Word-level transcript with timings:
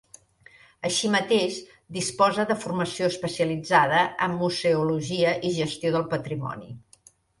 Així 0.87 1.09
mateix, 1.15 1.57
disposa 1.97 2.45
de 2.53 2.57
formació 2.63 3.09
especialitzada 3.13 3.99
en 4.29 4.35
museologia 4.41 5.35
i 5.51 5.53
gestió 5.59 5.93
del 5.99 6.09
patrimoni. 6.15 6.73